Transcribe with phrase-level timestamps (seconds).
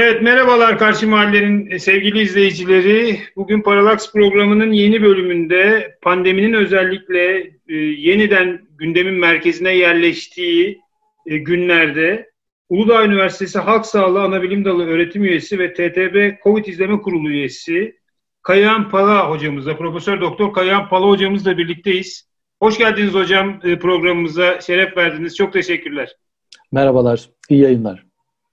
[0.00, 3.18] Evet merhabalar Karşı Mahallenin e, sevgili izleyicileri.
[3.36, 10.80] Bugün Paralax programının yeni bölümünde pandeminin özellikle e, yeniden gündemin merkezine yerleştiği
[11.26, 12.30] e, günlerde
[12.68, 17.96] Uludağ Üniversitesi Halk Sağlığı Anabilim Dalı öğretim üyesi ve TTB Covid İzleme Kurulu üyesi
[18.42, 22.28] Kayahan Pala hocamızla, Profesör Doktor Kayahan Pala hocamızla birlikteyiz.
[22.60, 25.36] Hoş geldiniz hocam e, programımıza, şeref verdiniz.
[25.36, 26.16] Çok teşekkürler.
[26.72, 28.07] Merhabalar, iyi yayınlar.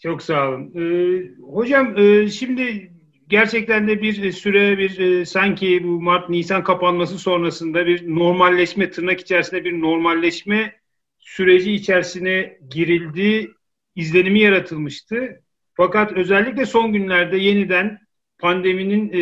[0.05, 0.71] Çok sağ olun.
[0.75, 1.23] Ee,
[1.53, 2.91] hocam e, şimdi
[3.27, 9.19] gerçekten de bir süre bir e, sanki bu Mart Nisan kapanması sonrasında bir normalleşme tırnak
[9.19, 10.75] içerisinde bir normalleşme
[11.19, 13.51] süreci içerisine girildi,
[13.95, 15.41] izlenimi yaratılmıştı.
[15.73, 17.99] Fakat özellikle son günlerde yeniden
[18.39, 19.19] pandeminin e,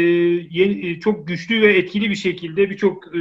[0.50, 3.20] yeni, e, çok güçlü ve etkili bir şekilde birçok e,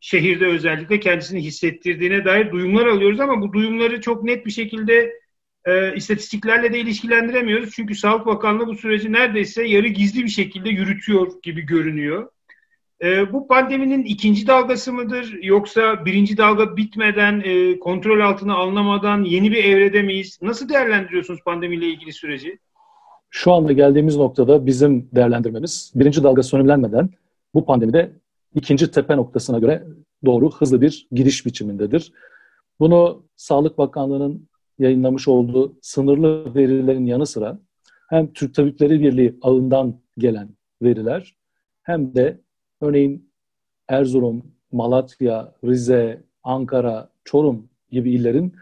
[0.00, 5.21] şehirde özellikle kendisini hissettirdiğine dair duyumlar alıyoruz ama bu duyumları çok net bir şekilde
[5.64, 7.70] e, istatistiklerle de ilişkilendiremiyoruz.
[7.74, 12.30] Çünkü Sağlık Bakanlığı bu süreci neredeyse yarı gizli bir şekilde yürütüyor gibi görünüyor.
[13.02, 19.52] E, bu pandeminin ikinci dalgası mıdır yoksa birinci dalga bitmeden e, kontrol altına alınamadan yeni
[19.52, 20.38] bir evrede miyiz?
[20.42, 22.58] Nasıl değerlendiriyorsunuz pandemiyle ilgili süreci?
[23.30, 27.10] Şu anda geldiğimiz noktada bizim değerlendirmemiz birinci dalga sönümlenmeden
[27.54, 28.12] bu pandemide
[28.54, 29.84] ikinci tepe noktasına göre
[30.24, 32.12] doğru hızlı bir giriş biçimindedir.
[32.80, 34.48] Bunu Sağlık Bakanlığı'nın
[34.82, 37.58] yayınlamış olduğu sınırlı verilerin yanı sıra
[38.08, 40.48] hem Türk Tabipleri Birliği ağından gelen
[40.82, 41.36] veriler
[41.82, 42.40] hem de
[42.80, 43.32] örneğin
[43.88, 48.54] Erzurum, Malatya, Rize, Ankara, Çorum gibi illerin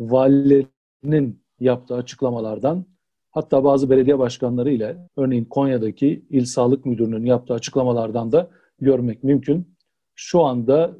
[0.00, 2.86] valilerinin yaptığı açıklamalardan
[3.30, 8.50] hatta bazı belediye başkanları ile örneğin Konya'daki İl Sağlık Müdürü'nün yaptığı açıklamalardan da
[8.80, 9.74] görmek mümkün.
[10.14, 10.96] Şu anda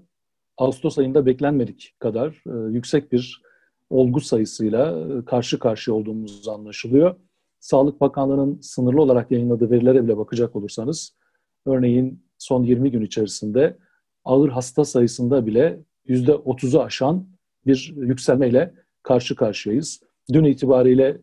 [0.57, 3.43] Ağustos ayında beklenmedik kadar e, yüksek bir
[3.91, 7.17] olgu sayısıyla e, karşı karşıya olduğumuz anlaşılıyor.
[7.61, 11.17] Sağlık Bakanlığı'nın sınırlı olarak yayınladığı verilere bile bakacak olursanız,
[11.67, 13.77] örneğin son 20 gün içerisinde
[14.25, 17.29] ağır hasta sayısında bile %30'u aşan
[17.67, 20.01] bir yükselmeyle karşı karşıyayız.
[20.33, 21.21] Dün itibariyle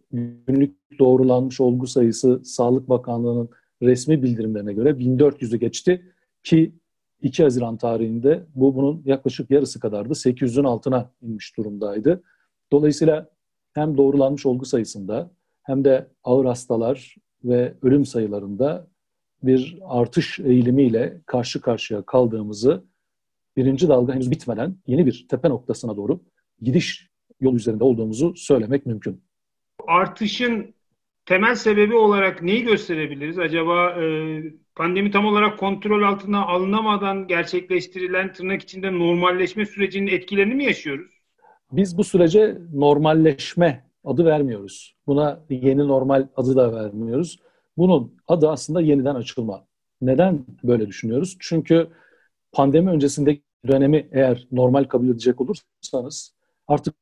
[0.47, 3.49] günlük doğrulanmış olgu sayısı Sağlık Bakanlığı'nın
[3.81, 6.01] resmi bildirimlerine göre 1400'ü geçti
[6.43, 6.75] ki
[7.21, 10.13] 2 Haziran tarihinde bu bunun yaklaşık yarısı kadardı.
[10.13, 12.23] 800'ün altına inmiş durumdaydı.
[12.71, 13.29] Dolayısıyla
[13.73, 15.31] hem doğrulanmış olgu sayısında
[15.63, 18.87] hem de ağır hastalar ve ölüm sayılarında
[19.43, 22.83] bir artış eğilimiyle karşı karşıya kaldığımızı
[23.57, 26.19] birinci dalga henüz bitmeden yeni bir tepe noktasına doğru
[26.61, 27.09] gidiş
[27.41, 29.21] yol üzerinde olduğumuzu söylemek mümkün.
[29.87, 30.73] Artışın
[31.25, 33.39] temel sebebi olarak neyi gösterebiliriz?
[33.39, 34.05] Acaba e,
[34.75, 41.20] pandemi tam olarak kontrol altına alınamadan gerçekleştirilen tırnak içinde normalleşme sürecinin etkilerini mi yaşıyoruz?
[41.71, 44.95] Biz bu sürece normalleşme adı vermiyoruz.
[45.07, 47.39] Buna yeni normal adı da vermiyoruz.
[47.77, 49.65] Bunun adı aslında yeniden açılma.
[50.01, 51.37] Neden böyle düşünüyoruz?
[51.39, 51.87] Çünkü
[52.51, 56.33] pandemi öncesindeki dönemi eğer normal kabul edecek olursanız
[56.67, 56.95] artık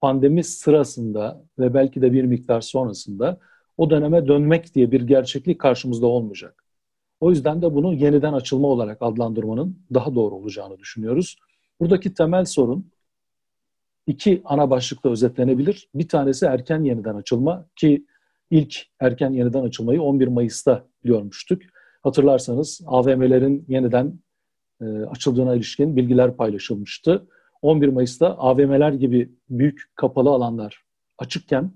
[0.00, 3.38] pandemi sırasında ve belki de bir miktar sonrasında
[3.76, 6.64] o döneme dönmek diye bir gerçeklik karşımızda olmayacak.
[7.20, 11.36] O yüzden de bunu yeniden açılma olarak adlandırmanın daha doğru olacağını düşünüyoruz.
[11.80, 12.90] Buradaki temel sorun
[14.08, 15.88] iki ana başlıkta özetlenebilir.
[15.94, 18.06] Bir tanesi erken yeniden açılma ki
[18.50, 21.70] ilk erken yeniden açılmayı 11 Mayıs'ta görmüştük.
[22.02, 24.18] Hatırlarsanız AVM'lerin yeniden
[24.80, 27.26] e, açıldığına ilişkin bilgiler paylaşılmıştı.
[27.62, 30.82] 11 Mayıs'ta AVM'ler gibi büyük kapalı alanlar
[31.18, 31.72] açıkken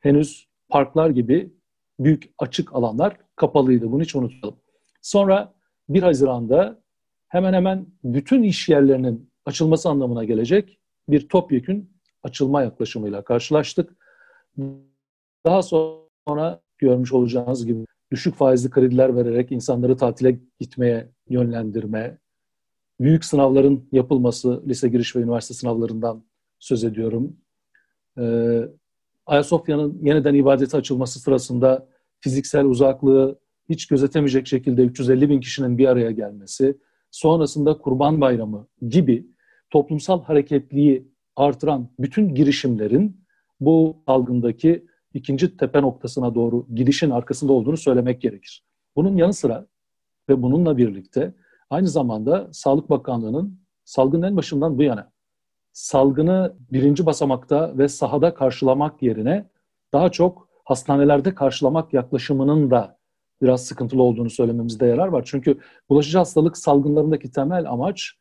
[0.00, 1.52] henüz parklar gibi
[2.00, 3.92] büyük açık alanlar kapalıydı.
[3.92, 4.60] Bunu hiç unutmayalım.
[5.02, 5.54] Sonra
[5.88, 6.82] 1 Haziran'da
[7.28, 11.90] hemen hemen bütün iş yerlerinin açılması anlamına gelecek bir topyekün
[12.22, 13.96] açılma yaklaşımıyla karşılaştık.
[15.46, 22.18] Daha sonra görmüş olacağınız gibi düşük faizli krediler vererek insanları tatile gitmeye yönlendirme,
[23.00, 26.24] büyük sınavların yapılması, lise giriş ve üniversite sınavlarından
[26.58, 27.36] söz ediyorum.
[28.18, 28.60] Ee,
[29.26, 31.88] Ayasofya'nın yeniden ibadete açılması sırasında
[32.20, 33.38] fiziksel uzaklığı
[33.68, 36.78] hiç gözetemeyecek şekilde 350 bin kişinin bir araya gelmesi,
[37.10, 39.26] sonrasında Kurban Bayramı gibi
[39.72, 43.24] toplumsal hareketliği artıran bütün girişimlerin
[43.60, 48.64] bu salgındaki ikinci tepe noktasına doğru gidişin arkasında olduğunu söylemek gerekir.
[48.96, 49.66] Bunun yanı sıra
[50.28, 51.34] ve bununla birlikte
[51.70, 55.12] aynı zamanda Sağlık Bakanlığı'nın salgının en başından bu yana
[55.72, 59.50] salgını birinci basamakta ve sahada karşılamak yerine
[59.92, 62.98] daha çok hastanelerde karşılamak yaklaşımının da
[63.42, 65.22] biraz sıkıntılı olduğunu söylememizde yarar var.
[65.26, 65.58] Çünkü
[65.88, 68.12] bulaşıcı hastalık salgınlarındaki temel amaç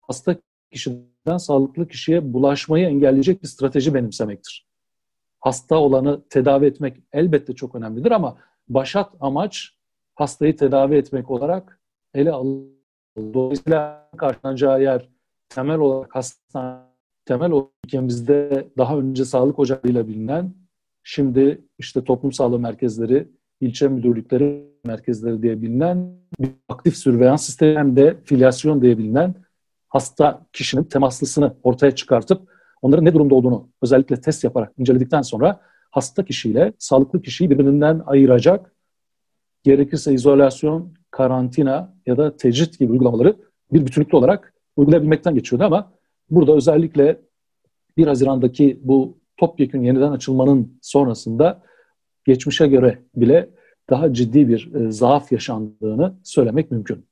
[0.00, 0.36] hasta
[0.70, 4.68] kişiden sağlıklı kişiye bulaşmayı engelleyecek bir strateji benimsemektir.
[5.40, 8.38] hasta olanı tedavi etmek elbette çok önemlidir ama
[8.68, 9.74] başat amaç
[10.14, 11.80] hastayı tedavi etmek olarak
[12.14, 12.78] ele alınır.
[13.34, 15.08] Dolayısıyla karşılanacağı yer
[15.48, 16.80] temel olarak hastane,
[17.24, 20.54] temel olarak ülkemizde daha önce sağlık ocaklarıyla bilinen,
[21.02, 23.28] şimdi işte toplum sağlığı merkezleri,
[23.60, 29.34] ilçe müdürlükleri merkezleri diye bilinen bir aktif sürveyans sistemi hem de filyasyon diye bilinen
[29.98, 32.48] hasta kişinin temaslısını ortaya çıkartıp
[32.82, 35.60] onların ne durumda olduğunu özellikle test yaparak inceledikten sonra
[35.90, 38.74] hasta kişiyle sağlıklı kişiyi birbirinden ayıracak
[39.62, 43.36] gerekirse izolasyon, karantina ya da tecrit gibi uygulamaları
[43.72, 45.92] bir bütünlüklü olarak uygulayabilmekten geçiyordu ama
[46.30, 47.20] burada özellikle
[47.96, 51.62] 1 Haziran'daki bu topyekün yeniden açılmanın sonrasında
[52.24, 53.50] geçmişe göre bile
[53.90, 57.06] daha ciddi bir e, zaaf yaşandığını söylemek mümkün.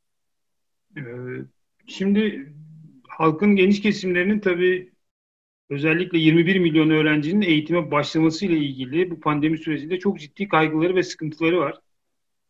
[0.97, 1.03] Ee,
[1.87, 2.53] şimdi
[3.16, 4.92] halkın geniş kesimlerinin tabii
[5.70, 11.02] özellikle 21 milyon öğrencinin eğitime başlaması ile ilgili bu pandemi sürecinde çok ciddi kaygıları ve
[11.02, 11.80] sıkıntıları var.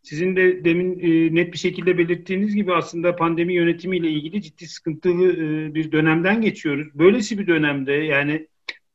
[0.02, 5.32] Sizin de demin e, net bir şekilde belirttiğiniz gibi aslında pandemi yönetimiyle ilgili ciddi sıkıntılı
[5.32, 6.88] e, bir dönemden geçiyoruz.
[6.94, 8.48] Böylesi bir dönemde yani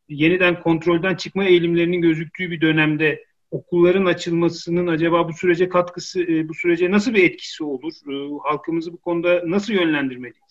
[0.09, 6.53] yeniden kontrolden çıkma eğilimlerinin gözüktüğü bir dönemde okulların açılmasının acaba bu sürece katkısı, e, bu
[6.53, 7.94] sürece nasıl bir etkisi olur?
[8.09, 8.13] E,
[8.44, 10.50] halkımızı bu konuda nasıl yönlendirmeliyiz?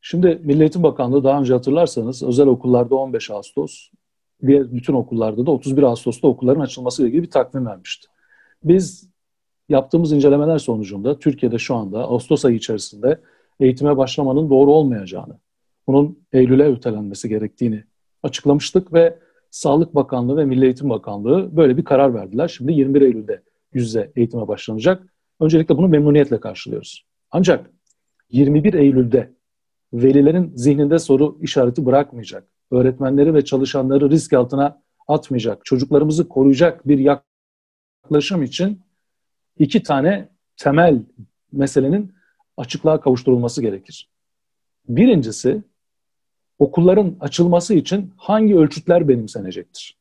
[0.00, 3.88] Şimdi Milli Eğitim Bakanlığı daha önce hatırlarsanız özel okullarda 15 Ağustos,
[4.46, 8.08] diğer bütün okullarda da 31 Ağustos'ta okulların açılması ile ilgili bir takvim vermişti.
[8.64, 9.08] Biz
[9.68, 13.20] yaptığımız incelemeler sonucunda Türkiye'de şu anda Ağustos ayı içerisinde
[13.60, 15.38] eğitime başlamanın doğru olmayacağını,
[15.86, 17.84] bunun Eylül'e ötelenmesi gerektiğini
[18.22, 19.18] açıklamıştık ve
[19.50, 22.48] Sağlık Bakanlığı ve Milli Eğitim Bakanlığı böyle bir karar verdiler.
[22.48, 23.42] Şimdi 21 Eylül'de
[23.72, 25.02] yüz yüze eğitime başlanacak.
[25.40, 27.04] Öncelikle bunu memnuniyetle karşılıyoruz.
[27.30, 27.70] Ancak
[28.30, 29.37] 21 Eylül'de
[29.92, 38.42] velilerin zihninde soru işareti bırakmayacak, öğretmenleri ve çalışanları risk altına atmayacak, çocuklarımızı koruyacak bir yaklaşım
[38.42, 38.80] için
[39.58, 41.02] iki tane temel
[41.52, 42.12] meselenin
[42.56, 44.10] açıklığa kavuşturulması gerekir.
[44.88, 45.62] Birincisi,
[46.58, 49.98] okulların açılması için hangi ölçütler benimsenecektir?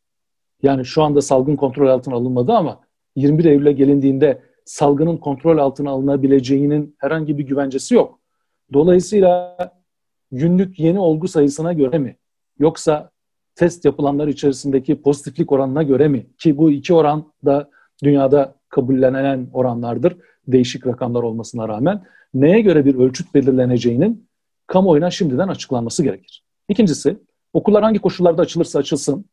[0.64, 2.80] Yani şu anda salgın kontrol altına alınmadı ama
[3.16, 8.20] 21 Eylül'e gelindiğinde salgının kontrol altına alınabileceğinin herhangi bir güvencesi yok.
[8.74, 9.58] Dolayısıyla
[10.32, 12.18] günlük yeni olgu sayısına göre mi?
[12.60, 13.12] Yoksa
[13.56, 16.28] test yapılanlar içerisindeki pozitiflik oranına göre mi?
[16.38, 17.70] Ki bu iki oran da
[18.04, 20.18] dünyada kabullenen oranlardır.
[20.48, 22.04] Değişik rakamlar olmasına rağmen.
[22.34, 24.28] Neye göre bir ölçüt belirleneceğinin
[24.68, 26.44] kamuoyuna şimdiden açıklanması gerekir.
[26.70, 27.18] İkincisi,
[27.54, 29.26] okullar hangi koşullarda açılırsa açılsın,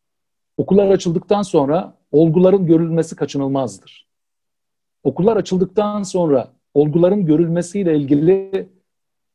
[0.57, 4.07] okullar açıldıktan sonra olguların görülmesi kaçınılmazdır.
[5.05, 8.69] Okullar açıldıktan sonra olguların görülmesiyle ilgili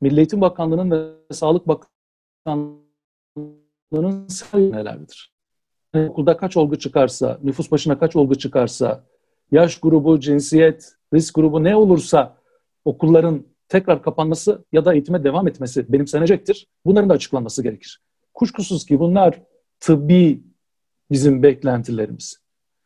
[0.02, 5.34] Milli Eğitim Bakanlığı'nın ve Sağlık Bakanlığı'nın nelerdir?
[5.96, 9.04] Okulda kaç olgu çıkarsa, nüfus başına kaç olgu çıkarsa,
[9.52, 12.38] yaş grubu, cinsiyet, risk grubu ne olursa
[12.86, 16.68] okulların tekrar kapanması ya da eğitime devam etmesi benimsenecektir.
[16.86, 18.02] Bunların da açıklanması gerekir.
[18.34, 19.42] Kuşkusuz ki bunlar
[19.80, 20.44] tıbbi
[21.12, 22.42] bizim beklentilerimiz.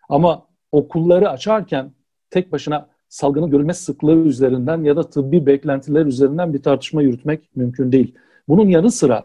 [0.09, 1.93] Ama okulları açarken
[2.29, 7.91] tek başına salgının görülme sıklığı üzerinden ya da tıbbi beklentiler üzerinden bir tartışma yürütmek mümkün
[7.91, 8.15] değil.
[8.47, 9.23] Bunun yanı sıra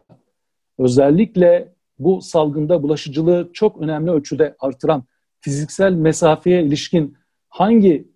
[0.78, 5.04] özellikle bu salgında bulaşıcılığı çok önemli ölçüde artıran
[5.40, 7.16] fiziksel mesafeye ilişkin
[7.48, 8.08] hangi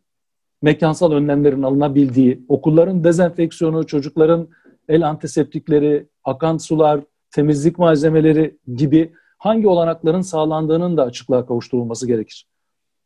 [0.62, 4.48] mekansal önlemlerin alınabildiği, okulların dezenfeksiyonu, çocukların
[4.88, 7.00] el antiseptikleri, akan sular,
[7.30, 12.46] temizlik malzemeleri gibi hangi olanakların sağlandığının da açıklığa kavuşturulması gerekir.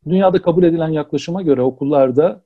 [0.09, 2.46] Dünyada kabul edilen yaklaşıma göre okullarda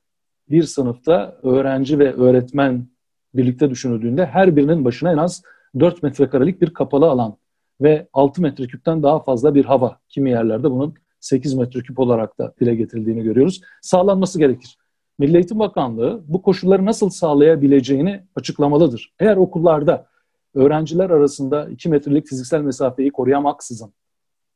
[0.50, 2.86] bir sınıfta öğrenci ve öğretmen
[3.34, 5.42] birlikte düşünüldüğünde her birinin başına en az
[5.80, 7.36] 4 metrekarelik bir kapalı alan
[7.80, 12.74] ve 6 metreküpten daha fazla bir hava, kimi yerlerde bunun 8 metreküp olarak da dile
[12.74, 13.60] getirildiğini görüyoruz.
[13.82, 14.78] Sağlanması gerekir.
[15.18, 19.14] Milli Eğitim Bakanlığı bu koşulları nasıl sağlayabileceğini açıklamalıdır.
[19.18, 20.06] Eğer okullarda
[20.54, 23.92] öğrenciler arasında 2 metrelik fiziksel mesafeyi koruyamaksızın,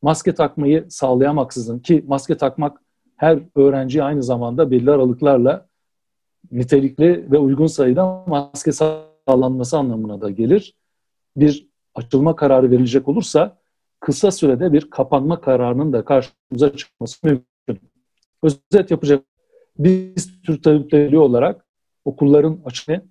[0.03, 2.83] maske takmayı sağlayamaksızın ki maske takmak
[3.17, 5.67] her öğrenciye aynı zamanda belli aralıklarla
[6.53, 10.75] nitelikli ve uygun sayıda maske sağlanması anlamına da gelir.
[11.37, 13.59] Bir açılma kararı verilecek olursa
[14.01, 17.91] kısa sürede bir kapanma kararının da karşımıza çıkması mümkün.
[18.43, 19.25] Özet yapacak
[19.79, 21.67] biz Türk Tabipleri olarak
[22.05, 23.03] okulların açını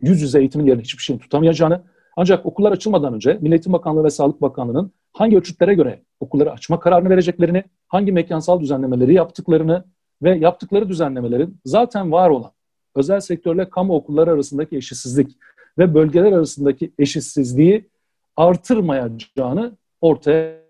[0.00, 1.82] yüz yüze eğitimin yerine hiçbir şeyin tutamayacağını
[2.16, 6.80] ancak okullar açılmadan önce Milli Eğitim Bakanlığı ve Sağlık Bakanlığı'nın hangi ölçütlere göre okulları açma
[6.80, 9.84] kararını vereceklerini, hangi mekansal düzenlemeleri yaptıklarını
[10.22, 12.50] ve yaptıkları düzenlemelerin zaten var olan
[12.94, 15.36] özel sektörle kamu okulları arasındaki eşitsizlik
[15.78, 17.88] ve bölgeler arasındaki eşitsizliği
[18.36, 20.60] artırmayacağını ortaya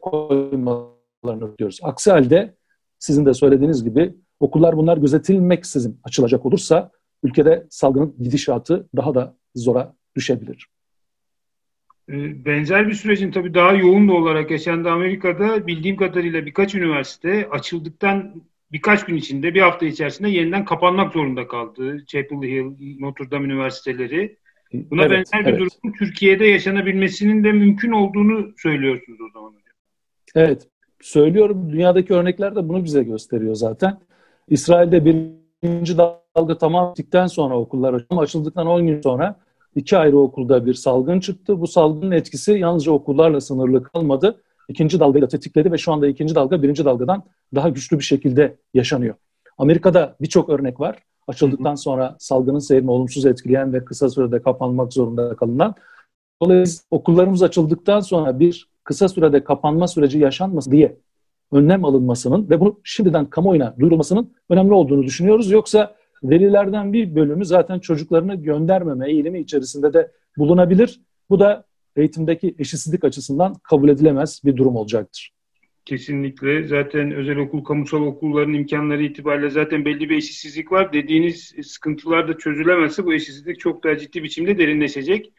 [0.00, 0.98] koymalıdır.
[1.22, 1.80] okullarını diyoruz.
[1.82, 2.54] Aksi halde
[2.98, 6.90] sizin de söylediğiniz gibi okullar bunlar gözetilmeksizin açılacak olursa
[7.22, 10.66] ülkede salgının gidişatı daha da zora düşebilir.
[12.08, 17.48] Ee, benzer bir sürecin tabii daha yoğun da olarak yaşandığı Amerika'da bildiğim kadarıyla birkaç üniversite
[17.50, 18.42] açıldıktan
[18.72, 22.04] birkaç gün içinde bir hafta içerisinde yeniden kapanmak zorunda kaldı.
[22.06, 24.36] Chapel Hill, Notre Dame üniversiteleri.
[24.72, 25.60] Buna evet, benzer bir evet.
[25.60, 29.74] durumun Türkiye'de yaşanabilmesinin de mümkün olduğunu söylüyorsunuz o zaman hocam.
[30.34, 30.68] Evet,
[31.00, 31.72] söylüyorum.
[31.72, 33.98] Dünyadaki örnekler de bunu bize gösteriyor zaten.
[34.48, 39.40] İsrail'de birinci dalga tamam bittikten sonra okullar açıldıktan 10 gün sonra
[39.74, 41.60] iki ayrı okulda bir salgın çıktı.
[41.60, 44.42] Bu salgının etkisi yalnızca okullarla sınırlı kalmadı.
[44.68, 47.22] İkinci dalgayı da tetikledi ve şu anda ikinci dalga birinci dalgadan
[47.54, 49.14] daha güçlü bir şekilde yaşanıyor.
[49.58, 50.98] Amerika'da birçok örnek var.
[51.26, 55.74] Açıldıktan sonra salgının seyrini olumsuz etkileyen ve kısa sürede kapanmak zorunda kalınan.
[56.42, 60.96] Dolayısıyla okullarımız açıldıktan sonra bir kısa sürede kapanma süreci yaşanmasın diye
[61.52, 65.50] önlem alınmasının ve bunu şimdiden kamuoyuna duyurulmasının önemli olduğunu düşünüyoruz.
[65.50, 71.00] Yoksa velilerden bir bölümü zaten çocuklarını göndermeme eğilimi içerisinde de bulunabilir.
[71.30, 71.64] Bu da
[71.98, 75.32] eğitimdeki eşitsizlik açısından kabul edilemez bir durum olacaktır.
[75.84, 76.66] Kesinlikle.
[76.66, 80.92] Zaten özel okul, kamusal okulların imkanları itibariyle zaten belli bir eşitsizlik var.
[80.92, 85.32] Dediğiniz sıkıntılar da çözülemezse bu eşitsizlik çok daha ciddi biçimde derinleşecek.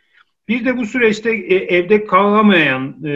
[0.48, 3.14] Bir de bu süreçte e, evde kalamayan, e,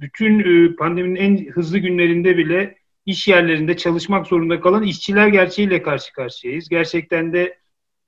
[0.00, 6.12] bütün e, pandeminin en hızlı günlerinde bile iş yerlerinde çalışmak zorunda kalan işçiler gerçeğiyle karşı
[6.12, 6.68] karşıyayız.
[6.68, 7.58] Gerçekten de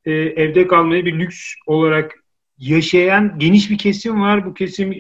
[0.07, 2.20] evde kalmayı bir lüks olarak
[2.61, 4.47] yaşayan geniş bir kesim var.
[4.47, 4.95] Bu kesim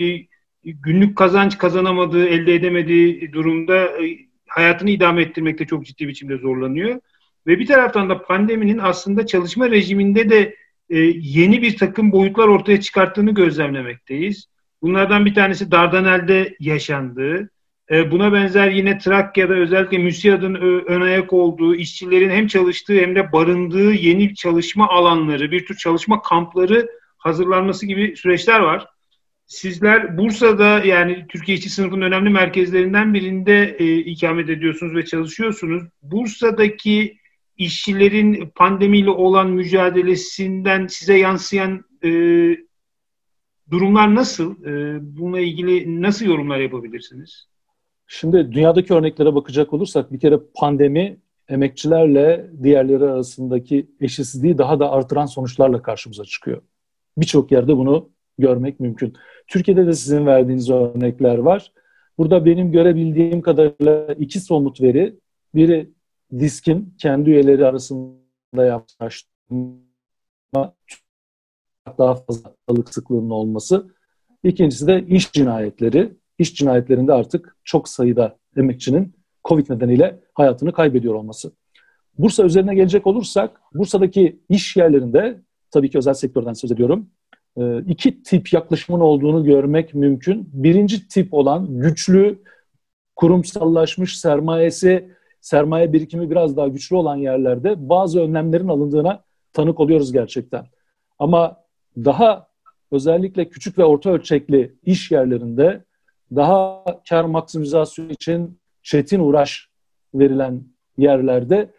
[0.64, 3.90] günlük kazanç kazanamadığı, elde edemediği durumda
[4.46, 7.00] hayatını idame ettirmekte çok ciddi biçimde zorlanıyor.
[7.46, 10.56] Ve bir taraftan da pandeminin aslında çalışma rejiminde de
[10.90, 14.46] e, yeni bir takım boyutlar ortaya çıkarttığını gözlemlemekteyiz.
[14.82, 17.50] Bunlardan bir tanesi Dardanel'de yaşandığı,
[17.90, 20.54] e, buna benzer yine Trakya'da özellikle MÜSİAD'ın
[20.86, 26.22] ön ayak olduğu, işçilerin hem çalıştığı hem de barındığı yeni çalışma alanları, bir tür çalışma
[26.22, 26.88] kampları
[27.20, 28.86] hazırlanması gibi süreçler var.
[29.46, 35.82] Sizler Bursa'da yani Türkiye İşçi Sınıfı'nın önemli merkezlerinden birinde e, ikamet ediyorsunuz ve çalışıyorsunuz.
[36.02, 37.16] Bursa'daki
[37.56, 42.10] işçilerin pandemiyle olan mücadelesinden size yansıyan e,
[43.70, 44.64] durumlar nasıl?
[44.64, 47.48] E, bununla ilgili nasıl yorumlar yapabilirsiniz?
[48.06, 51.16] Şimdi dünyadaki örneklere bakacak olursak bir kere pandemi
[51.48, 56.62] emekçilerle diğerleri arasındaki eşitsizliği daha da artıran sonuçlarla karşımıza çıkıyor.
[57.18, 59.16] Birçok yerde bunu görmek mümkün.
[59.46, 61.72] Türkiye'de de sizin verdiğiniz örnekler var.
[62.18, 65.18] Burada benim görebildiğim kadarıyla iki somut veri.
[65.54, 65.90] Biri
[66.38, 69.08] Disk'in kendi üyeleri arasında yaptığı
[71.98, 73.90] daha fazla hastalık sıklığının olması.
[74.44, 76.12] İkincisi de iş cinayetleri.
[76.38, 79.14] İş cinayetlerinde artık çok sayıda emekçinin
[79.44, 81.52] Covid nedeniyle hayatını kaybediyor olması.
[82.18, 85.40] Bursa üzerine gelecek olursak, Bursa'daki iş yerlerinde,
[85.70, 87.06] tabii ki özel sektörden söz ediyorum,
[87.56, 90.48] e, iki tip yaklaşımın olduğunu görmek mümkün.
[90.52, 92.38] Birinci tip olan güçlü,
[93.16, 95.10] kurumsallaşmış sermayesi
[95.40, 100.66] sermaye birikimi biraz daha güçlü olan yerlerde bazı önlemlerin alındığına tanık oluyoruz gerçekten.
[101.18, 101.56] Ama
[101.96, 102.46] daha
[102.92, 105.84] özellikle küçük ve orta ölçekli iş yerlerinde
[106.36, 109.68] daha kar maksimizasyonu için çetin uğraş
[110.14, 110.62] verilen
[110.98, 111.70] yerlerde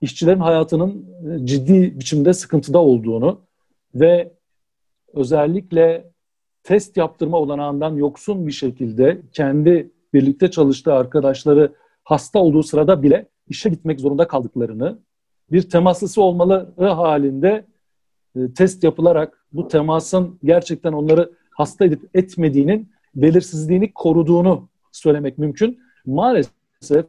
[0.00, 1.06] işçilerin hayatının
[1.44, 3.40] ciddi biçimde sıkıntıda olduğunu
[3.94, 4.32] ve
[5.12, 6.10] özellikle
[6.62, 11.72] test yaptırma olanağından yoksun bir şekilde kendi birlikte çalıştığı arkadaşları
[12.04, 14.98] hasta olduğu sırada bile işe gitmek zorunda kaldıklarını,
[15.52, 17.66] bir temaslısı olmaları halinde
[18.36, 25.80] e, test yapılarak bu temasın gerçekten onları hasta edip etmediğinin belirsizliğini koruduğunu söylemek mümkün.
[26.06, 27.06] Maalesef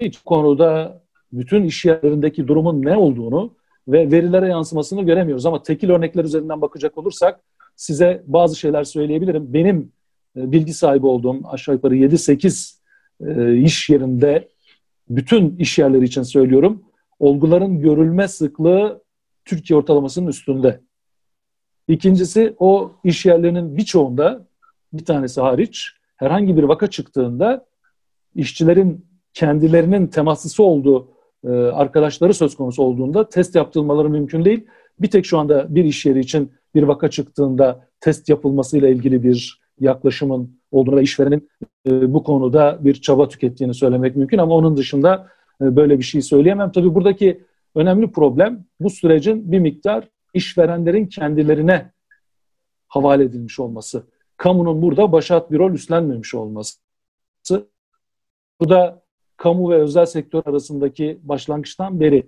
[0.00, 1.02] hiç konuda
[1.32, 3.54] bütün iş yerlerindeki durumun ne olduğunu
[3.88, 5.46] ve verilere yansımasını göremiyoruz.
[5.46, 7.40] Ama tekil örnekler üzerinden bakacak olursak
[7.76, 9.54] size bazı şeyler söyleyebilirim.
[9.54, 9.92] Benim
[10.36, 12.76] e, bilgi sahibi olduğum aşağı yukarı 7-8
[13.20, 14.48] e, iş yerinde
[15.08, 16.82] bütün iş yerleri için söylüyorum.
[17.18, 19.02] Olguların görülme sıklığı
[19.44, 20.80] Türkiye ortalamasının üstünde.
[21.88, 24.46] İkincisi o iş yerlerinin birçoğunda
[24.92, 27.66] bir tanesi hariç herhangi bir vaka çıktığında
[28.34, 31.15] işçilerin kendilerinin temaslısı olduğu
[31.72, 34.66] arkadaşları söz konusu olduğunda test yaptırmaları mümkün değil.
[35.00, 39.60] Bir tek şu anda bir iş yeri için bir vaka çıktığında test yapılmasıyla ilgili bir
[39.80, 41.48] yaklaşımın olduğunu ve işverenin
[41.86, 45.28] e, bu konuda bir çaba tükettiğini söylemek mümkün ama onun dışında
[45.60, 46.72] e, böyle bir şey söyleyemem.
[46.72, 51.92] Tabii buradaki önemli problem bu sürecin bir miktar işverenlerin kendilerine
[52.88, 54.06] havale edilmiş olması.
[54.36, 56.78] Kamunun burada başat bir rol üstlenmemiş olması.
[58.60, 59.05] burada
[59.36, 62.26] kamu ve özel sektör arasındaki başlangıçtan beri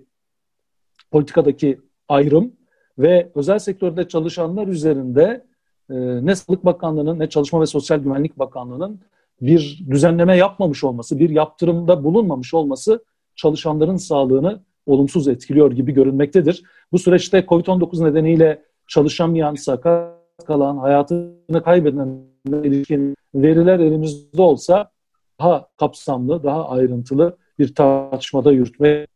[1.11, 2.51] politikadaki ayrım
[2.97, 5.45] ve özel sektörde çalışanlar üzerinde
[5.89, 8.99] e, ne Sağlık Bakanlığı'nın ne Çalışma ve Sosyal Güvenlik Bakanlığı'nın
[9.41, 13.03] bir düzenleme yapmamış olması, bir yaptırımda bulunmamış olması
[13.35, 16.63] çalışanların sağlığını olumsuz etkiliyor gibi görünmektedir.
[16.91, 22.19] Bu süreçte COVID-19 nedeniyle çalışamayan, sakat kalan, hayatını kaybeden
[22.63, 24.91] ilişkin veriler elimizde olsa
[25.39, 29.07] daha kapsamlı, daha ayrıntılı bir tartışmada yürütme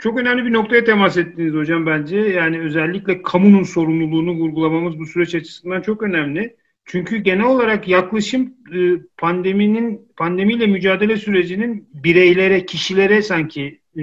[0.00, 2.16] çok önemli bir noktaya temas ettiniz hocam bence.
[2.16, 6.56] Yani özellikle kamunun sorumluluğunu vurgulamamız bu süreç açısından çok önemli.
[6.84, 8.78] Çünkü genel olarak yaklaşım e,
[9.16, 14.02] pandeminin pandemiyle mücadele sürecinin bireylere, kişilere sanki e,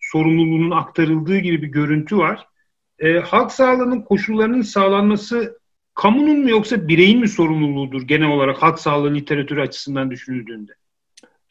[0.00, 2.46] sorumluluğunun aktarıldığı gibi bir görüntü var.
[2.98, 5.60] E, halk sağlığının koşullarının sağlanması
[5.94, 10.72] kamunun mu yoksa bireyin mi sorumluluğudur genel olarak halk sağlığı literatürü açısından düşünüldüğünde?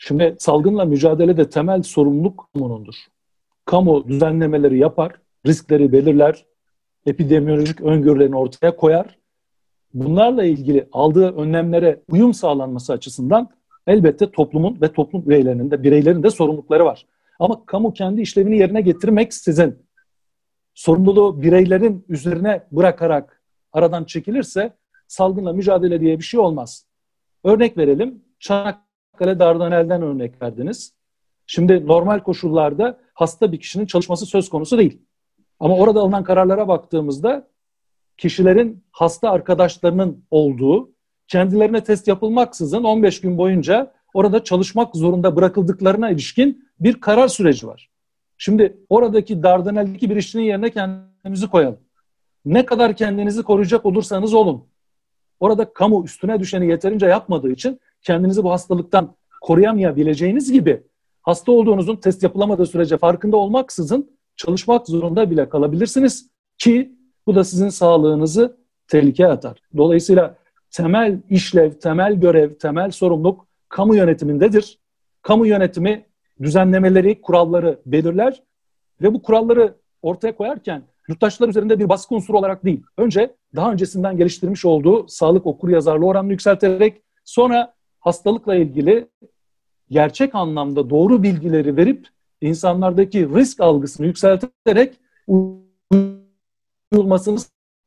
[0.02, 2.96] Şimdi salgınla mücadelede temel sorumluluk kamunundur.
[3.66, 5.12] Kamu düzenlemeleri yapar,
[5.46, 6.46] riskleri belirler,
[7.06, 9.18] epidemiyolojik öngörülerini ortaya koyar.
[9.94, 13.50] Bunlarla ilgili aldığı önlemlere uyum sağlanması açısından
[13.88, 17.06] elbette toplumun ve toplum üyelerinin de bireylerin de sorumlulukları var.
[17.40, 19.80] Ama kamu kendi işlevini yerine getirmek sizin
[20.74, 23.42] sorumluluğu bireylerin üzerine bırakarak
[23.74, 24.74] aradan çekilirse
[25.08, 26.86] salgınla mücadele diye bir şey olmaz.
[27.44, 28.24] Örnek verelim.
[29.20, 30.94] Çanakkale Dardanel'den örnek verdiniz.
[31.48, 35.02] Şimdi normal koşullarda hasta bir kişinin çalışması söz konusu değil.
[35.60, 37.48] Ama orada alınan kararlara baktığımızda
[38.18, 40.92] kişilerin hasta arkadaşlarının olduğu,
[41.28, 47.90] kendilerine test yapılmaksızın 15 gün boyunca orada çalışmak zorunda bırakıldıklarına ilişkin bir karar süreci var.
[48.38, 51.80] Şimdi oradaki Dardanel'deki bir işçinin yerine kendimizi koyalım.
[52.46, 54.66] Ne kadar kendinizi koruyacak olursanız olun.
[55.40, 60.84] Orada kamu üstüne düşeni yeterince yapmadığı için kendinizi bu hastalıktan koruyamayabileceğiniz gibi
[61.22, 66.96] hasta olduğunuzun test yapılamadığı sürece farkında olmaksızın çalışmak zorunda bile kalabilirsiniz ki
[67.28, 68.58] bu da sizin sağlığınızı
[68.88, 69.60] tehlikeye atar.
[69.78, 70.36] Dolayısıyla
[70.72, 74.80] temel işlev, temel görev, temel sorumluluk kamu yönetimindedir.
[75.22, 76.06] Kamu yönetimi
[76.42, 78.44] düzenlemeleri, kuralları belirler
[79.02, 82.84] ve bu kuralları ortaya koyarken yurttaşlar üzerinde bir baskı unsuru olarak değil.
[82.98, 89.08] Önce daha öncesinden geliştirmiş olduğu sağlık okur yazarlığı oranını yükselterek sonra hastalıkla ilgili
[89.90, 92.08] gerçek anlamda doğru bilgileri verip
[92.42, 95.00] insanlardaki risk algısını yükselterek
[96.92, 97.40] uyulmasını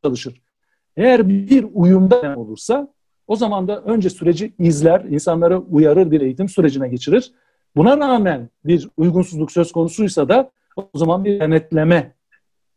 [0.05, 0.42] çalışır.
[0.96, 2.88] Eğer bir uyumda olursa
[3.27, 7.33] o zaman da önce süreci izler, insanları uyarır bir eğitim sürecine geçirir.
[7.77, 12.14] Buna rağmen bir uygunsuzluk söz konusuysa da o zaman bir denetleme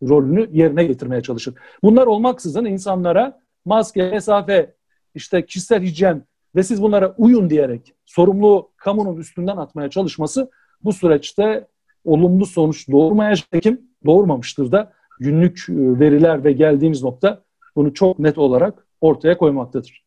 [0.01, 1.55] rolünü yerine getirmeye çalışır.
[1.83, 4.73] Bunlar olmaksızın insanlara maske, mesafe,
[5.15, 6.23] işte kişisel hijyen
[6.55, 10.51] ve siz bunlara uyun diyerek sorumluluğu kamunun üstünden atmaya çalışması
[10.83, 11.67] bu süreçte
[12.03, 17.43] olumlu sonuç doğurmayacak kim doğurmamıştır da günlük e, veriler ve geldiğimiz nokta
[17.75, 20.05] bunu çok net olarak ortaya koymaktadır.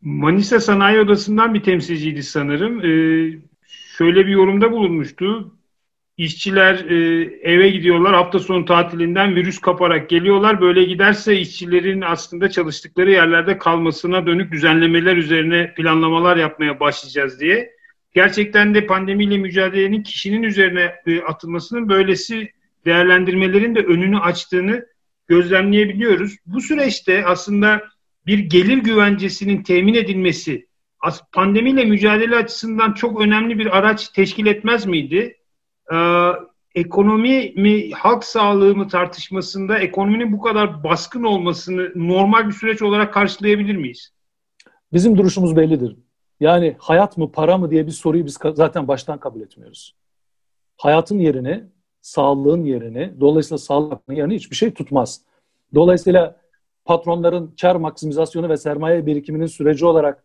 [0.00, 2.84] Manisa Sanayi Odası'ndan bir temsilciydi sanırım.
[2.84, 5.54] Ee, şöyle bir yorumda bulunmuştu.
[6.20, 10.60] İşçiler e, eve gidiyorlar hafta sonu tatilinden virüs kaparak geliyorlar.
[10.60, 17.70] Böyle giderse işçilerin aslında çalıştıkları yerlerde kalmasına dönük düzenlemeler üzerine planlamalar yapmaya başlayacağız diye.
[18.14, 22.50] Gerçekten de pandemiyle mücadelenin kişinin üzerine e, atılmasının böylesi
[22.86, 24.86] değerlendirmelerin de önünü açtığını
[25.28, 26.36] gözlemleyebiliyoruz.
[26.46, 27.88] Bu süreçte aslında
[28.26, 30.66] bir gelir güvencesinin temin edilmesi
[31.32, 35.36] pandemiyle mücadele açısından çok önemli bir araç teşkil etmez miydi?
[35.92, 35.96] Ee,
[36.74, 43.14] ekonomi mi, halk sağlığı mı tartışmasında ekonominin bu kadar baskın olmasını normal bir süreç olarak
[43.14, 44.12] karşılayabilir miyiz?
[44.92, 45.96] Bizim duruşumuz bellidir.
[46.40, 49.94] Yani hayat mı, para mı diye bir soruyu biz zaten baştan kabul etmiyoruz.
[50.76, 51.64] Hayatın yerini,
[52.00, 55.20] sağlığın yerini, dolayısıyla sağlık yerini hiçbir şey tutmaz.
[55.74, 56.36] Dolayısıyla
[56.84, 60.24] patronların kar maksimizasyonu ve sermaye birikiminin süreci olarak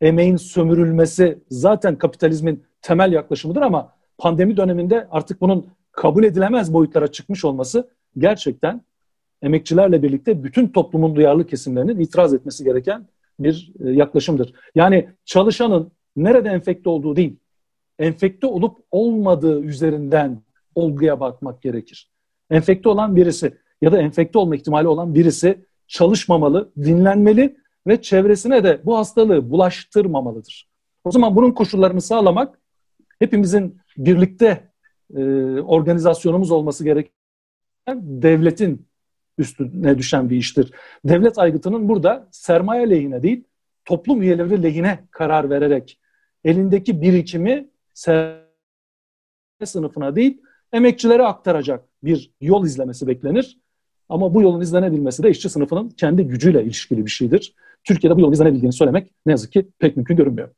[0.00, 7.44] emeğin sömürülmesi zaten kapitalizmin temel yaklaşımıdır ama pandemi döneminde artık bunun kabul edilemez boyutlara çıkmış
[7.44, 8.82] olması gerçekten
[9.42, 13.06] emekçilerle birlikte bütün toplumun duyarlı kesimlerinin itiraz etmesi gereken
[13.40, 14.52] bir e, yaklaşımdır.
[14.74, 17.36] Yani çalışanın nerede enfekte olduğu değil,
[17.98, 20.42] enfekte olup olmadığı üzerinden
[20.74, 22.10] olguya bakmak gerekir.
[22.50, 28.80] Enfekte olan birisi ya da enfekte olma ihtimali olan birisi çalışmamalı, dinlenmeli ve çevresine de
[28.84, 30.68] bu hastalığı bulaştırmamalıdır.
[31.04, 32.58] O zaman bunun koşullarını sağlamak
[33.18, 34.70] hepimizin birlikte
[35.16, 35.20] e,
[35.60, 37.12] organizasyonumuz olması gereken
[37.96, 38.86] devletin
[39.38, 40.72] üstüne düşen bir iştir.
[41.04, 43.44] Devlet aygıtının burada sermaye lehine değil,
[43.84, 45.98] toplum üyeleri lehine karar vererek
[46.44, 47.68] elindeki birikimi
[49.64, 53.58] sınıfına değil emekçilere aktaracak bir yol izlemesi beklenir.
[54.08, 57.54] Ama bu yolun izlenebilmesi de işçi sınıfının kendi gücüyle ilişkili bir şeydir.
[57.84, 60.48] Türkiye'de bu yolun izlenebildiğini söylemek ne yazık ki pek mümkün görünmüyor.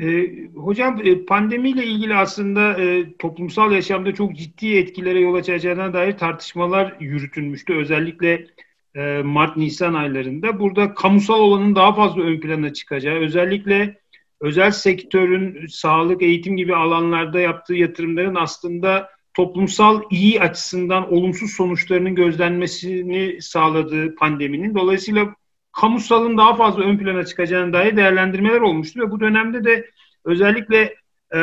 [0.00, 6.96] E, hocam pandemiyle ilgili aslında e, toplumsal yaşamda çok ciddi etkilere yol açacağına dair tartışmalar
[7.00, 7.74] yürütülmüştü.
[7.74, 8.46] Özellikle
[8.94, 10.60] e, Mart-Nisan aylarında.
[10.60, 13.98] Burada kamusal olanın daha fazla ön plana çıkacağı, özellikle
[14.40, 23.42] özel sektörün sağlık, eğitim gibi alanlarda yaptığı yatırımların aslında toplumsal iyi açısından olumsuz sonuçlarının gözlenmesini
[23.42, 24.74] sağladığı pandeminin.
[24.74, 25.34] Dolayısıyla
[25.76, 29.90] kamusalın daha fazla ön plana çıkacağına dair değerlendirmeler olmuştu ve bu dönemde de
[30.24, 30.94] özellikle
[31.34, 31.40] e,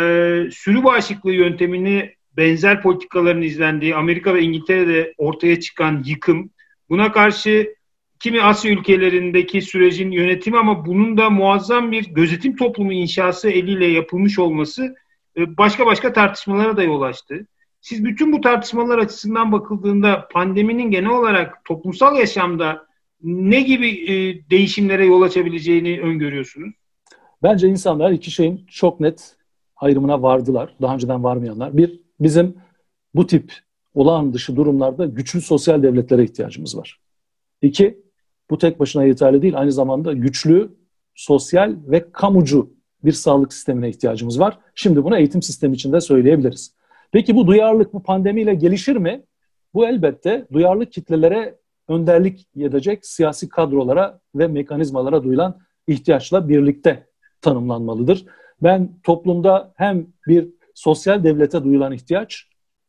[0.52, 6.50] sürü bağışıklığı yöntemini benzer politikaların izlendiği Amerika ve İngiltere'de ortaya çıkan yıkım,
[6.90, 7.76] buna karşı
[8.20, 14.40] kimi Asya ülkelerindeki sürecin yönetimi ama bunun da muazzam bir gözetim toplumu inşası eliyle yapılmış
[14.40, 14.96] olması
[15.38, 17.48] e, başka başka tartışmalara da yol açtı.
[17.82, 22.93] Siz bütün bu tartışmalar açısından bakıldığında pandeminin genel olarak toplumsal yaşamda
[23.24, 24.14] ne gibi e,
[24.50, 26.74] değişimlere yol açabileceğini öngörüyorsunuz?
[27.44, 29.36] Bence insanlar iki şeyin çok net
[29.76, 30.76] ayrımına vardılar.
[30.82, 31.78] Daha önceden varmayanlar.
[31.78, 32.56] Bir, bizim
[33.16, 33.54] bu tip
[33.94, 37.00] olağan dışı durumlarda güçlü sosyal devletlere ihtiyacımız var.
[37.62, 38.04] İki,
[38.50, 39.60] bu tek başına yeterli değil.
[39.60, 40.72] Aynı zamanda güçlü,
[41.16, 44.60] sosyal ve kamucu bir sağlık sistemine ihtiyacımız var.
[44.76, 46.74] Şimdi bunu eğitim sistemi içinde söyleyebiliriz.
[47.12, 49.24] Peki bu duyarlılık bu pandemiyle gelişir mi?
[49.74, 51.56] Bu elbette duyarlı kitlelere
[51.88, 57.08] önderlik edecek siyasi kadrolara ve mekanizmalara duyulan ihtiyaçla birlikte
[57.42, 58.26] tanımlanmalıdır.
[58.64, 62.48] Ben toplumda hem bir sosyal devlete duyulan ihtiyaç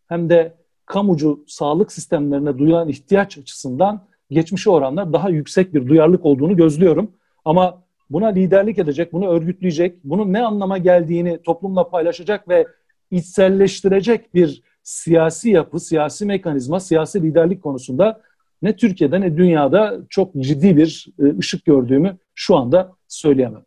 [0.08, 0.54] hem de
[0.86, 7.10] kamucu sağlık sistemlerine duyulan ihtiyaç açısından geçmişe oranla daha yüksek bir duyarlılık olduğunu gözlüyorum.
[7.44, 12.66] Ama buna liderlik edecek, bunu örgütleyecek, bunun ne anlama geldiğini toplumla paylaşacak ve
[13.10, 18.20] içselleştirecek bir siyasi yapı, siyasi mekanizma, siyasi liderlik konusunda
[18.64, 23.64] ne Türkiye'de ne dünyada çok ciddi bir e, ışık gördüğümü şu anda söyleyemem.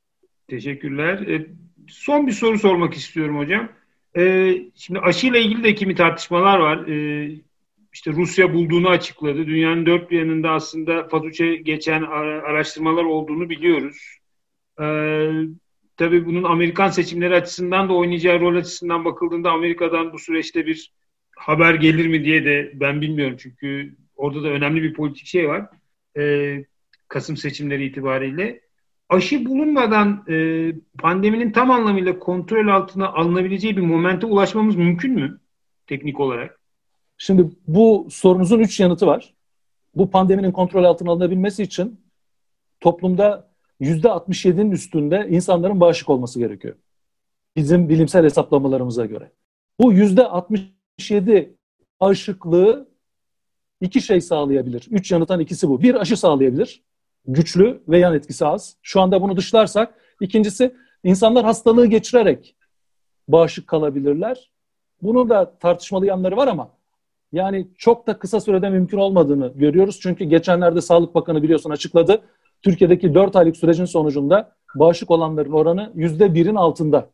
[0.48, 1.28] Teşekkürler.
[1.28, 1.48] E,
[1.88, 3.70] son bir soru sormak istiyorum hocam.
[4.18, 6.88] E, şimdi aşıyla ilgili de kimi tartışmalar var.
[7.94, 9.48] İşte Rusya bulduğunu açıkladı.
[9.48, 13.98] Dünyanın dört bir yanında aslında Fatuç'a geçen araştırmalar olduğunu biliyoruz.
[15.98, 20.92] Tabii bunun Amerikan seçimleri açısından da oynayacağı rol açısından bakıldığında Amerika'dan bu süreçte bir
[21.38, 23.38] haber gelir mi diye de ben bilmiyorum.
[23.40, 25.70] Çünkü orada da önemli bir politik şey var.
[26.18, 26.66] Ee,
[27.08, 28.62] Kasım seçimleri itibariyle.
[29.10, 30.36] Aşı bulunmadan e,
[31.00, 35.40] pandeminin tam anlamıyla kontrol altına alınabileceği bir momente ulaşmamız mümkün mü
[35.88, 36.60] teknik olarak?
[37.18, 39.34] Şimdi bu sorunuzun üç yanıtı var.
[39.96, 42.02] Bu pandeminin kontrol altına alınabilmesi için
[42.80, 43.52] toplumda
[43.82, 46.76] %67'nin üstünde insanların bağışık olması gerekiyor.
[47.56, 49.32] Bizim bilimsel hesaplamalarımıza göre.
[49.80, 51.50] Bu %67
[52.02, 52.88] bağışıklığı
[53.82, 54.88] iki şey sağlayabilir.
[54.92, 55.82] Üç yanıtan ikisi bu.
[55.82, 56.84] Bir aşı sağlayabilir.
[57.28, 58.76] Güçlü ve yan etkisi az.
[58.82, 59.94] Şu anda bunu dışlarsak.
[60.22, 62.56] İkincisi insanlar hastalığı geçirerek
[63.28, 64.52] bağışık kalabilirler.
[65.02, 66.70] Bunun da tartışmalı yanları var ama
[67.32, 70.00] yani çok da kısa sürede mümkün olmadığını görüyoruz.
[70.02, 72.22] Çünkü geçenlerde Sağlık Bakanı biliyorsun açıkladı.
[72.62, 77.10] Türkiye'deki 4 aylık sürecin sonucunda bağışık olanların oranı %1'in altında.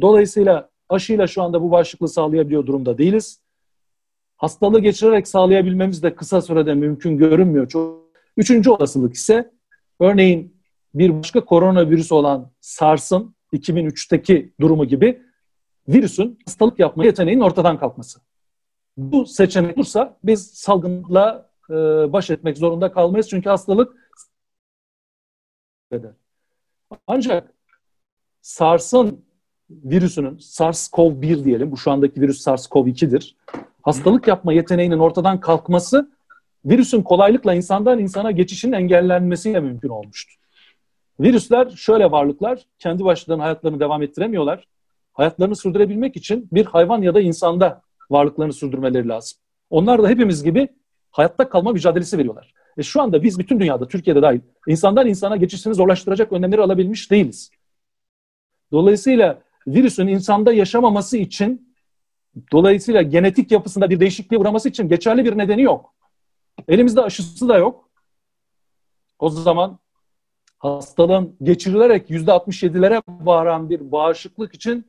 [0.00, 3.40] Dolayısıyla aşıyla şu anda bu bağışıklığı sağlayabiliyor durumda değiliz
[4.38, 7.68] hastalığı geçirerek sağlayabilmemiz de kısa sürede mümkün görünmüyor.
[7.68, 8.08] Çok.
[8.36, 9.50] Üçüncü olasılık ise
[10.00, 10.56] örneğin
[10.94, 15.22] bir başka koronavirüs olan SARS'ın 2003'teki durumu gibi
[15.88, 18.20] virüsün hastalık yapma yeteneğinin ortadan kalkması.
[18.96, 21.74] Bu seçenek olursa biz salgınla e,
[22.12, 23.28] baş etmek zorunda kalmayız.
[23.28, 24.12] Çünkü hastalık.
[27.06, 27.54] Ancak
[28.42, 29.24] SARS'ın
[29.70, 31.72] virüsünün SARS-CoV-1 diyelim.
[31.72, 33.36] Bu şu andaki virüs SARS-CoV-2'dir
[33.82, 36.10] hastalık yapma yeteneğinin ortadan kalkması
[36.64, 40.34] virüsün kolaylıkla insandan insana geçişinin engellenmesiyle mümkün olmuştu.
[41.20, 44.68] Virüsler şöyle varlıklar, kendi başlarına hayatlarını devam ettiremiyorlar.
[45.12, 49.38] Hayatlarını sürdürebilmek için bir hayvan ya da insanda varlıklarını sürdürmeleri lazım.
[49.70, 50.68] Onlar da hepimiz gibi
[51.10, 52.54] hayatta kalma mücadelesi veriyorlar.
[52.76, 57.50] E şu anda biz bütün dünyada, Türkiye'de dahil, insandan insana geçişini zorlaştıracak önlemleri alabilmiş değiliz.
[58.72, 61.67] Dolayısıyla virüsün insanda yaşamaması için
[62.52, 65.94] Dolayısıyla genetik yapısında bir değişikliğe uğraması için geçerli bir nedeni yok.
[66.68, 67.88] Elimizde aşısı da yok.
[69.18, 69.78] O zaman
[70.58, 74.86] hastalığın geçirilerek %67'lere varan bir bağışıklık için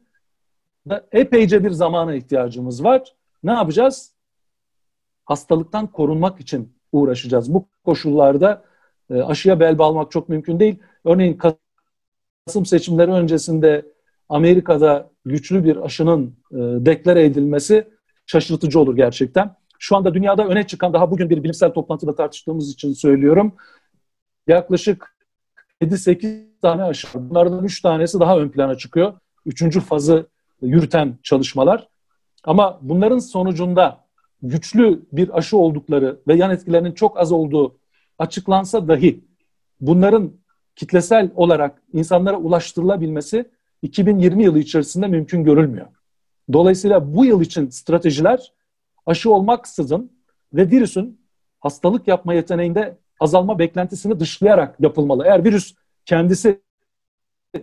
[0.90, 3.16] da epeyce bir zamana ihtiyacımız var.
[3.44, 4.14] Ne yapacağız?
[5.26, 7.54] Hastalıktan korunmak için uğraşacağız.
[7.54, 8.64] Bu koşullarda
[9.10, 10.80] e, aşıya bel bağlamak çok mümkün değil.
[11.06, 11.40] Örneğin
[12.48, 13.86] Kasım seçimleri öncesinde
[14.30, 17.88] Amerika'da güçlü bir aşının e, deklare edilmesi
[18.26, 19.56] şaşırtıcı olur gerçekten.
[19.80, 23.56] Şu anda dünyada öne çıkan, daha bugün bir bilimsel toplantıda tartıştığımız için söylüyorum.
[24.48, 25.16] Yaklaşık
[25.82, 27.08] 7-8 tane aşı.
[27.14, 29.14] Bunlardan 3 tanesi daha ön plana çıkıyor.
[29.46, 30.28] Üçüncü fazı
[30.62, 31.88] yürüten çalışmalar.
[32.44, 34.06] Ama bunların sonucunda
[34.42, 37.78] güçlü bir aşı oldukları ve yan etkilerinin çok az olduğu
[38.20, 39.24] açıklansa dahi
[39.82, 40.32] bunların
[40.76, 45.88] kitlesel olarak insanlara ulaştırılabilmesi 2020 yılı içerisinde mümkün görülmüyor.
[46.54, 48.54] Dolayısıyla bu yıl için stratejiler
[49.06, 50.12] aşı olmaksızın
[50.54, 51.22] ve virüsün
[51.60, 55.24] hastalık yapma yeteneğinde azalma beklentisini dışlayarak yapılmalı.
[55.26, 56.62] Eğer virüs kendisi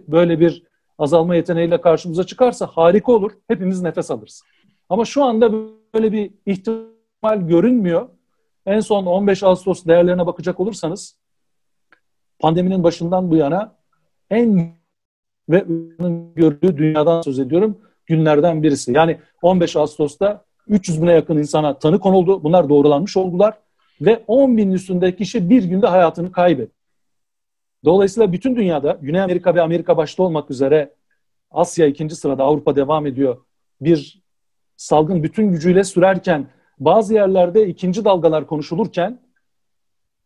[0.09, 0.63] böyle bir
[0.99, 3.33] azalma yeteneğiyle karşımıza çıkarsa harika olur.
[3.49, 4.43] Hepimiz nefes alırız.
[4.89, 5.53] Ama şu anda
[5.95, 8.09] böyle bir ihtimal görünmüyor.
[8.67, 11.19] En son 15 Ağustos değerlerine bakacak olursanız
[12.39, 13.77] pandeminin başından bu yana
[14.31, 14.77] en
[15.49, 15.65] ve
[16.35, 18.93] gördüğü dünyadan söz ediyorum günlerden birisi.
[18.93, 22.45] Yani 15 Ağustos'ta 300 bine yakın insana tanı konuldu.
[22.45, 23.59] Bunlar doğrulanmış oldular.
[24.01, 26.77] Ve 10 bin üstünde kişi bir günde hayatını kaybetti.
[27.85, 30.95] Dolayısıyla bütün dünyada Güney Amerika ve Amerika başta olmak üzere
[31.51, 33.37] Asya ikinci sırada Avrupa devam ediyor.
[33.81, 34.23] Bir
[34.77, 36.47] salgın bütün gücüyle sürerken
[36.79, 39.21] bazı yerlerde ikinci dalgalar konuşulurken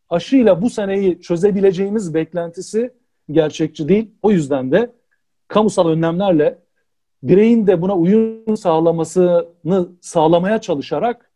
[0.08, 2.94] aşıyla bu seneyi çözebileceğimiz beklentisi
[3.30, 4.10] gerçekçi değil.
[4.22, 4.92] O yüzden de
[5.50, 6.58] kamusal önlemlerle
[7.22, 11.30] bireyin de buna uyum sağlamasını sağlamaya çalışarak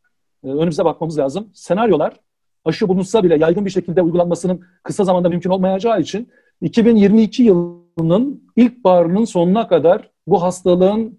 [0.45, 1.51] e, önümüze bakmamız lazım.
[1.55, 2.21] Senaryolar
[2.65, 6.29] aşı bulunsa bile yaygın bir şekilde uygulanmasının kısa zamanda mümkün olmayacağı için
[6.61, 11.19] 2022 yılının ilkbaharının sonuna kadar bu hastalığın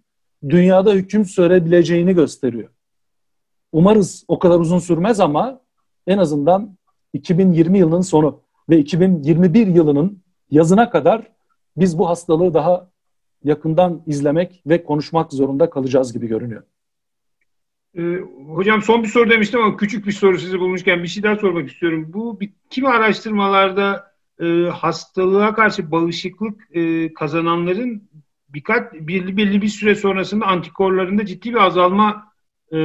[0.49, 2.69] dünyada hüküm sürebileceğini gösteriyor.
[3.71, 5.61] Umarız o kadar uzun sürmez ama
[6.07, 6.77] en azından
[7.13, 11.34] 2020 yılının sonu ve 2021 yılının yazına kadar
[11.77, 12.89] biz bu hastalığı daha
[13.43, 16.63] yakından izlemek ve konuşmak zorunda kalacağız gibi görünüyor.
[17.97, 21.35] Ee, hocam son bir soru demiştim ama küçük bir soru sizi bulmuşken bir şey daha
[21.35, 22.05] sormak istiyorum.
[22.13, 28.09] Bu kimi araştırmalarda e, hastalığa karşı bağışıklık e, kazananların
[28.49, 32.31] birkaç belli belli bir süre sonrasında antikorlarında ciddi bir azalma
[32.71, 32.77] e,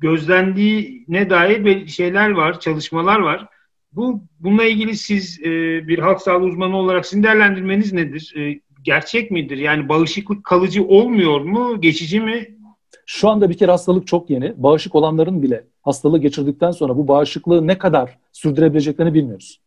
[0.00, 3.48] gözlendiğine dair şeyler var, çalışmalar var.
[3.92, 5.50] Bu bununla ilgili siz e,
[5.88, 8.34] bir halk sağlığı uzmanı olarak sizin değerlendirmeniz nedir?
[8.36, 9.56] E, gerçek midir?
[9.56, 11.80] Yani bağışıklık kalıcı olmuyor mu?
[11.80, 12.56] Geçici mi?
[13.06, 14.62] Şu anda bir kere hastalık çok yeni.
[14.62, 19.60] Bağışık olanların bile hastalığı geçirdikten sonra bu bağışıklığı ne kadar sürdürebileceklerini bilmiyoruz.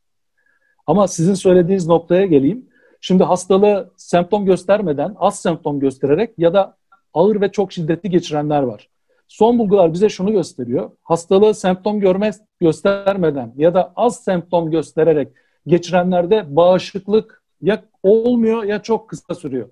[0.87, 2.65] Ama sizin söylediğiniz noktaya geleyim.
[3.01, 6.77] Şimdi hastalığı semptom göstermeden, az semptom göstererek ya da
[7.13, 8.89] ağır ve çok şiddetli geçirenler var.
[9.27, 10.91] Son bulgular bize şunu gösteriyor.
[11.03, 15.27] Hastalığı semptom görmez, göstermeden ya da az semptom göstererek
[15.67, 19.69] geçirenlerde bağışıklık ya olmuyor ya çok kısa sürüyor.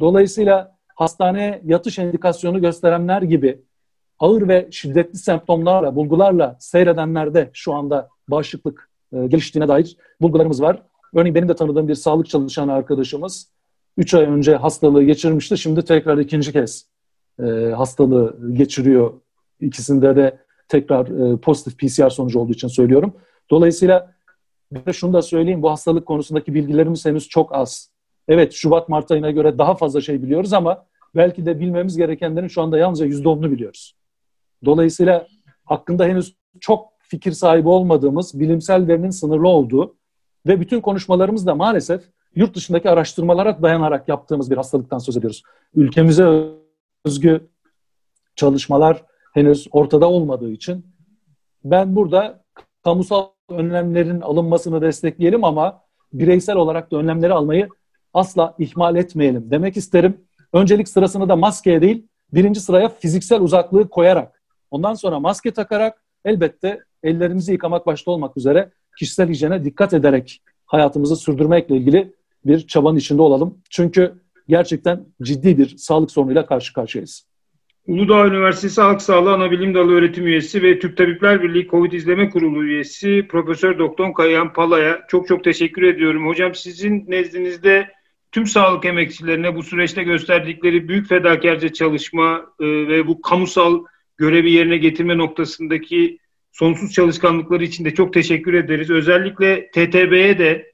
[0.00, 3.62] Dolayısıyla hastaneye yatış indikasyonu gösterenler gibi
[4.18, 10.82] ağır ve şiddetli semptomlarla, bulgularla seyredenlerde şu anda bağışıklık e, geliştiğine dair bulgularımız var.
[11.14, 13.52] Örneğin benim de tanıdığım bir sağlık çalışan arkadaşımız
[13.96, 15.58] 3 ay önce hastalığı geçirmişti.
[15.58, 16.91] Şimdi tekrar ikinci kez
[17.42, 19.12] e, hastalığı geçiriyor.
[19.60, 23.14] İkisinde de tekrar e, pozitif PCR sonucu olduğu için söylüyorum.
[23.50, 24.12] Dolayısıyla
[24.72, 25.62] bir de şunu da söyleyeyim.
[25.62, 27.90] Bu hastalık konusundaki bilgilerimiz henüz çok az.
[28.28, 32.78] Evet Şubat-Mart ayına göre daha fazla şey biliyoruz ama belki de bilmemiz gerekenlerin şu anda
[32.78, 33.96] yalnızca %10'unu biliyoruz.
[34.64, 35.26] Dolayısıyla
[35.64, 39.96] hakkında henüz çok fikir sahibi olmadığımız, bilimsel verinin sınırlı olduğu
[40.46, 42.02] ve bütün konuşmalarımız da maalesef
[42.34, 45.42] yurt dışındaki araştırmalara dayanarak yaptığımız bir hastalıktan söz ediyoruz.
[45.74, 46.61] Ülkemize
[47.04, 47.48] özgü
[48.36, 49.02] çalışmalar
[49.34, 50.86] henüz ortada olmadığı için
[51.64, 52.44] ben burada
[52.84, 57.68] kamusal önlemlerin alınmasını destekleyelim ama bireysel olarak da önlemleri almayı
[58.14, 60.20] asla ihmal etmeyelim demek isterim.
[60.52, 66.80] Öncelik sırasını da maskeye değil, birinci sıraya fiziksel uzaklığı koyarak, ondan sonra maske takarak elbette
[67.02, 72.14] ellerimizi yıkamak başta olmak üzere kişisel hijyene dikkat ederek hayatımızı sürdürmekle ilgili
[72.46, 73.58] bir çabanın içinde olalım.
[73.70, 77.26] Çünkü gerçekten ciddi bir sağlık sorunuyla karşı karşıyayız.
[77.86, 82.64] Uludağ Üniversitesi Halk Sağlığı Anabilim Dalı öğretim üyesi ve Türk Tabipler Birliği Covid İzleme Kurulu
[82.64, 86.28] üyesi Profesör Doktor Kayahan Pala'ya çok çok teşekkür ediyorum.
[86.28, 87.88] Hocam sizin nezdinizde
[88.32, 93.84] tüm sağlık emekçilerine bu süreçte gösterdikleri büyük fedakarca çalışma e, ve bu kamusal
[94.16, 96.18] görevi yerine getirme noktasındaki
[96.52, 98.90] sonsuz çalışkanlıkları için de çok teşekkür ederiz.
[98.90, 100.71] Özellikle TTB'ye de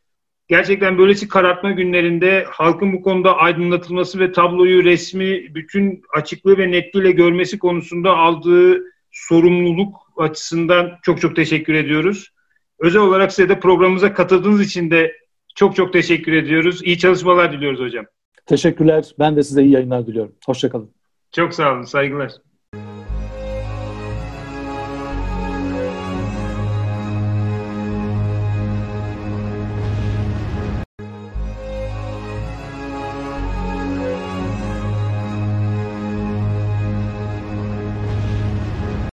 [0.49, 7.11] gerçekten böylesi karartma günlerinde halkın bu konuda aydınlatılması ve tabloyu resmi bütün açıklığı ve netliğiyle
[7.13, 8.83] görmesi konusunda aldığı
[9.13, 12.29] sorumluluk açısından çok çok teşekkür ediyoruz.
[12.79, 15.13] Özel olarak size de programımıza katıldığınız için de
[15.55, 16.81] çok çok teşekkür ediyoruz.
[16.85, 18.05] İyi çalışmalar diliyoruz hocam.
[18.47, 19.05] Teşekkürler.
[19.19, 20.35] Ben de size iyi yayınlar diliyorum.
[20.47, 20.91] Hoşçakalın.
[21.33, 21.83] Çok sağ olun.
[21.83, 22.33] Saygılar.